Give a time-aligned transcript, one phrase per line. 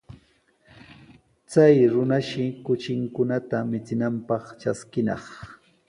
[1.51, 5.25] Chay runashi kuchinkunata michinanpaq traskinaq.